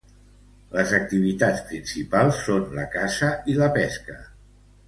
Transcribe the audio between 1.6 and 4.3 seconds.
principals són la caça i la pesca.